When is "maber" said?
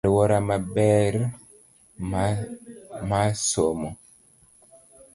0.49-1.13